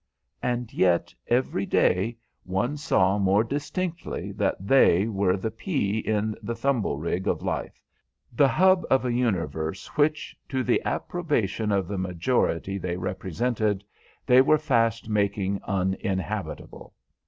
[0.41, 6.55] And yet every day one saw more distinctly that they were the pea in the
[6.55, 7.83] thimblerig of life,
[8.33, 13.83] the hub of a universe which, to the approbation of the majority they represented,
[14.25, 16.95] they were fast making uninhabitable.